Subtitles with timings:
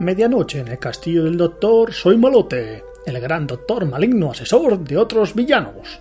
[0.00, 5.34] Medianoche en el castillo del doctor Soy Malote, el gran doctor maligno asesor de otros
[5.34, 6.00] villanos.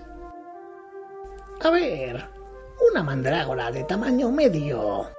[1.61, 2.25] A ver,
[2.89, 5.09] una mandrágora de tamaño medio,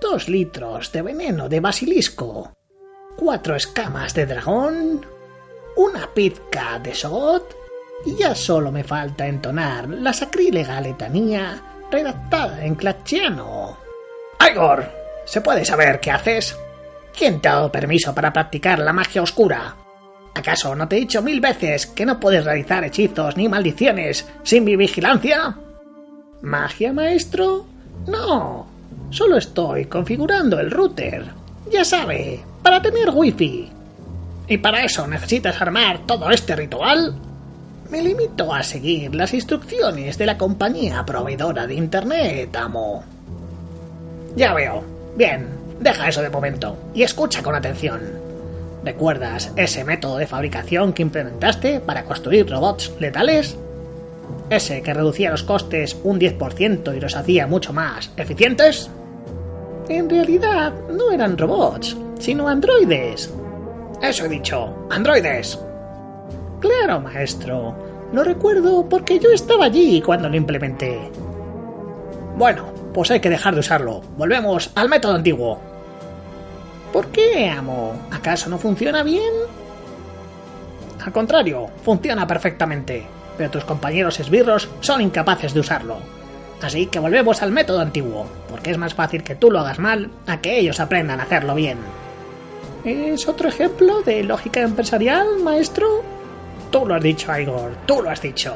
[0.00, 2.52] dos litros de veneno de basilisco,
[3.16, 5.04] cuatro escamas de dragón,
[5.76, 7.56] una pizca de sot
[8.06, 11.60] y ya solo me falta entonar la sacrílega letanía
[11.90, 13.78] redactada en clachiano.
[14.48, 14.88] Igor,
[15.24, 16.56] ¿se puede saber qué haces?
[17.16, 19.76] ¿Quién te ha dado permiso para practicar la magia oscura?
[20.34, 24.64] ¿Acaso no te he dicho mil veces que no puedes realizar hechizos ni maldiciones sin
[24.64, 25.56] mi vigilancia?
[26.40, 27.66] ¿Magia, maestro?
[28.06, 28.66] No,
[29.10, 31.26] solo estoy configurando el router.
[31.70, 33.70] Ya sabe, para tener wifi.
[34.48, 37.14] ¿Y para eso necesitas armar todo este ritual?
[37.90, 43.04] Me limito a seguir las instrucciones de la compañía proveedora de Internet, amo.
[44.34, 44.82] Ya veo.
[45.14, 45.46] Bien,
[45.82, 48.00] deja eso de momento y escucha con atención.
[48.84, 53.56] ¿Recuerdas ese método de fabricación que implementaste para construir robots letales?
[54.50, 58.90] Ese que reducía los costes un 10% y los hacía mucho más eficientes.
[59.88, 63.32] En realidad no eran robots, sino androides.
[64.00, 65.58] Eso he dicho, androides.
[66.60, 67.74] Claro, maestro.
[68.12, 70.98] Lo recuerdo porque yo estaba allí cuando lo implementé.
[72.36, 74.02] Bueno, pues hay que dejar de usarlo.
[74.16, 75.71] Volvemos al método antiguo.
[76.92, 77.94] ¿Por qué, amo?
[78.10, 79.32] ¿Acaso no funciona bien?
[81.04, 85.96] Al contrario, funciona perfectamente, pero tus compañeros esbirros son incapaces de usarlo.
[86.60, 90.10] Así que volvemos al método antiguo, porque es más fácil que tú lo hagas mal
[90.26, 91.78] a que ellos aprendan a hacerlo bien.
[92.84, 96.02] ¿Es otro ejemplo de lógica empresarial, maestro?
[96.70, 98.54] Tú lo has dicho, Igor, tú lo has dicho.